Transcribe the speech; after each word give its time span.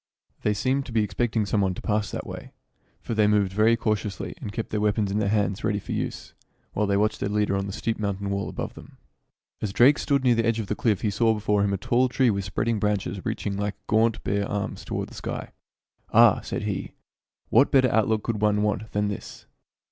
They 0.41 0.55
seemed 0.55 0.87
to 0.87 0.91
be 0.91 1.03
expecting 1.03 1.45
some 1.45 1.61
one 1.61 1.75
to 1.75 1.81
pass 1.83 2.09
that 2.09 2.25
way; 2.25 2.53
for 3.03 3.13
they 3.13 3.27
moved 3.27 3.53
very 3.53 3.77
cautiously 3.77 4.33
and 4.41 4.51
kept 4.51 4.71
their 4.71 4.81
weapons 4.81 5.11
in 5.11 5.19
their 5.19 5.29
hands 5.29 5.63
ready 5.63 5.77
for 5.77 5.91
use, 5.91 6.33
while 6.73 6.87
they 6.87 6.97
watched 6.97 7.19
their 7.19 7.29
leader 7.29 7.55
on 7.55 7.67
the 7.67 7.71
steep 7.71 7.99
moun 7.99 8.17
tain 8.17 8.31
wall 8.31 8.49
above 8.49 8.73
them. 8.73 8.97
As 9.61 9.71
Drake 9.71 9.99
stood 9.99 10.23
near 10.23 10.33
the 10.33 10.43
edge 10.43 10.59
of 10.59 10.65
the 10.65 10.75
cliff 10.75 11.01
he 11.01 11.11
saw 11.11 11.35
before 11.35 11.63
him 11.63 11.71
a 11.71 11.77
tall 11.77 12.09
tree 12.09 12.31
with 12.31 12.45
spreading 12.45 12.79
branches 12.79 13.23
reaching 13.27 13.55
like 13.55 13.75
gaunt, 13.85 14.23
bare 14.23 14.49
arms 14.49 14.83
toward 14.83 15.09
the 15.09 15.13
sky." 15.13 15.51
Ah!" 16.11 16.41
said 16.41 16.63
he," 16.63 16.93
what 17.51 17.71
better 17.71 17.91
outlook 17.91 18.23
could 18.23 18.41
one 18.41 18.63
want 18.63 18.91
than 18.93 19.07
this 19.07 19.45